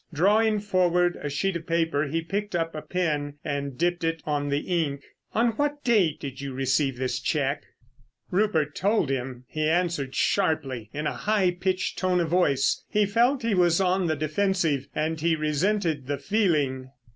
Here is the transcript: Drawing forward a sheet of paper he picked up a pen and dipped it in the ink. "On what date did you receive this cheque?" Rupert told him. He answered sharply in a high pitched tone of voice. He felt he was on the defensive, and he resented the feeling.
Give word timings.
Drawing 0.11 0.59
forward 0.61 1.15
a 1.21 1.29
sheet 1.29 1.55
of 1.55 1.67
paper 1.67 2.07
he 2.07 2.23
picked 2.23 2.55
up 2.55 2.73
a 2.73 2.81
pen 2.81 3.35
and 3.45 3.77
dipped 3.77 4.03
it 4.03 4.23
in 4.25 4.49
the 4.49 4.57
ink. 4.61 5.03
"On 5.35 5.49
what 5.57 5.83
date 5.83 6.19
did 6.19 6.41
you 6.41 6.53
receive 6.53 6.97
this 6.97 7.19
cheque?" 7.19 7.61
Rupert 8.31 8.73
told 8.73 9.11
him. 9.11 9.45
He 9.47 9.69
answered 9.69 10.15
sharply 10.15 10.89
in 10.91 11.05
a 11.05 11.13
high 11.13 11.51
pitched 11.51 11.99
tone 11.99 12.19
of 12.19 12.29
voice. 12.29 12.83
He 12.89 13.05
felt 13.05 13.43
he 13.43 13.53
was 13.53 13.79
on 13.79 14.07
the 14.07 14.15
defensive, 14.15 14.87
and 14.95 15.21
he 15.21 15.35
resented 15.35 16.07
the 16.07 16.17
feeling. 16.17 16.89